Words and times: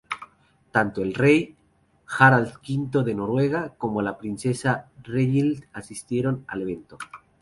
Tanto 0.71 1.03
el 1.03 1.13
rey, 1.13 1.55
Harald 2.07 2.53
V 2.67 3.03
de 3.03 3.13
Noruega, 3.13 3.75
como 3.77 4.01
la 4.01 4.17
princesa 4.17 4.89
Ragnhild 5.03 5.67
asistieron 5.73 6.43
al 6.47 6.63
evento. 6.63 6.97